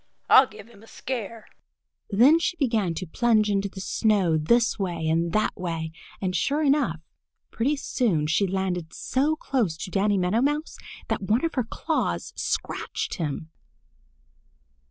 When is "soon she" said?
7.75-8.47